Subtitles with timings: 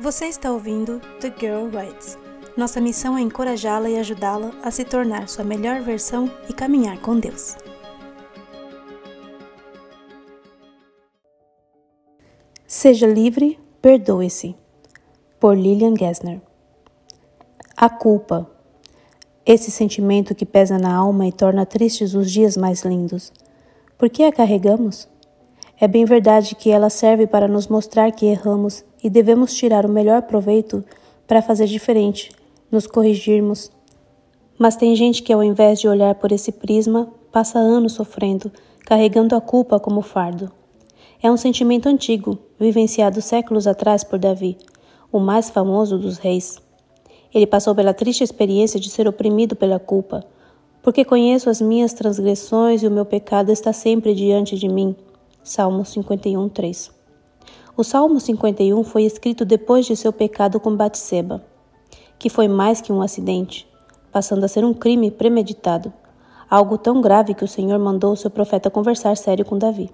[0.00, 2.16] Você está ouvindo The Girl Writes.
[2.56, 7.18] Nossa missão é encorajá-la e ajudá-la a se tornar sua melhor versão e caminhar com
[7.18, 7.56] Deus.
[12.64, 14.54] Seja livre, perdoe-se.
[15.40, 16.40] Por Lillian Gessner.
[17.76, 18.48] A culpa.
[19.44, 23.32] Esse sentimento que pesa na alma e torna tristes os dias mais lindos.
[23.98, 25.08] Por que a carregamos?
[25.80, 29.88] É bem verdade que ela serve para nos mostrar que erramos e devemos tirar o
[29.88, 30.84] melhor proveito
[31.24, 32.32] para fazer diferente,
[32.68, 33.70] nos corrigirmos.
[34.58, 38.50] Mas tem gente que, ao invés de olhar por esse prisma, passa anos sofrendo,
[38.80, 40.50] carregando a culpa como fardo.
[41.22, 44.58] É um sentimento antigo, vivenciado séculos atrás por Davi,
[45.12, 46.60] o mais famoso dos reis.
[47.32, 50.24] Ele passou pela triste experiência de ser oprimido pela culpa,
[50.82, 54.96] porque conheço as minhas transgressões e o meu pecado está sempre diante de mim.
[55.48, 56.90] Salmo 51, 3.
[57.74, 61.42] O Salmo 51 foi escrito depois de seu pecado com Batseba,
[62.18, 63.66] que foi mais que um acidente,
[64.12, 65.90] passando a ser um crime premeditado,
[66.50, 69.90] algo tão grave que o Senhor mandou seu profeta conversar sério com Davi.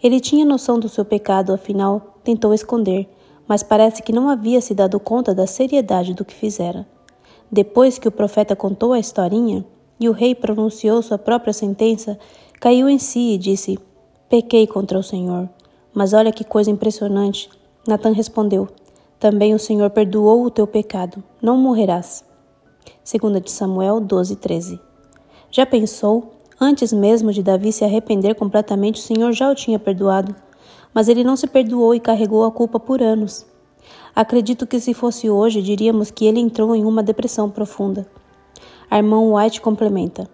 [0.00, 3.08] Ele tinha noção do seu pecado, afinal, tentou esconder,
[3.48, 6.86] mas parece que não havia se dado conta da seriedade do que fizera.
[7.50, 9.66] Depois que o profeta contou a historinha
[9.98, 12.16] e o rei pronunciou sua própria sentença,
[12.60, 13.76] caiu em si e disse:
[14.30, 15.48] Pequei contra o Senhor.
[15.92, 17.50] Mas olha que coisa impressionante.
[17.84, 18.68] Natan respondeu:
[19.18, 22.24] Também o Senhor perdoou o teu pecado, não morrerás.
[23.04, 24.80] 2 de Samuel 12, 13.
[25.50, 26.30] Já pensou?
[26.60, 30.32] Antes mesmo de Davi se arrepender completamente, o Senhor já o tinha perdoado.
[30.94, 33.44] Mas ele não se perdoou e carregou a culpa por anos.
[34.14, 38.06] Acredito que se fosse hoje, diríamos que ele entrou em uma depressão profunda.
[38.88, 40.30] A irmã White complementa.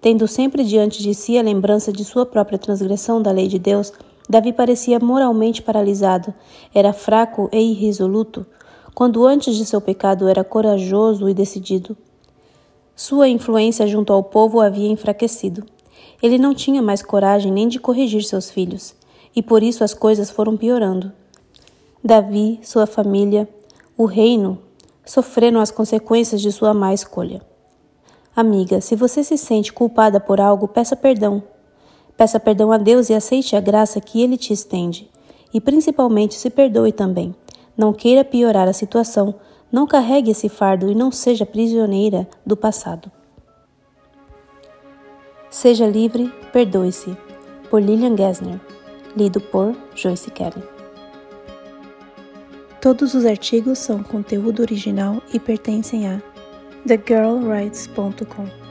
[0.00, 3.92] Tendo sempre diante de si a lembrança de sua própria transgressão da lei de Deus,
[4.28, 6.32] Davi parecia moralmente paralisado,
[6.74, 8.46] era fraco e irresoluto,
[8.94, 11.96] quando antes de seu pecado era corajoso e decidido.
[12.94, 15.64] Sua influência junto ao povo havia enfraquecido.
[16.22, 18.94] Ele não tinha mais coragem nem de corrigir seus filhos,
[19.34, 21.12] e por isso as coisas foram piorando.
[22.04, 23.48] Davi, sua família,
[23.96, 24.58] o reino
[25.04, 27.40] sofreram as consequências de sua má escolha.
[28.38, 31.42] Amiga, se você se sente culpada por algo, peça perdão.
[32.16, 35.10] Peça perdão a Deus e aceite a graça que Ele te estende.
[35.52, 37.34] E principalmente se perdoe também.
[37.76, 39.34] Não queira piorar a situação,
[39.72, 43.10] não carregue esse fardo e não seja prisioneira do passado.
[45.50, 47.16] Seja livre, perdoe-se.
[47.68, 48.60] Por Lillian Gessner.
[49.16, 50.62] Lido por Joyce Kelly.
[52.80, 56.22] Todos os artigos são conteúdo original e pertencem a
[56.86, 58.67] The girl rides Pontucom.